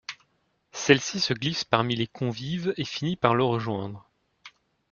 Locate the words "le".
3.35-3.43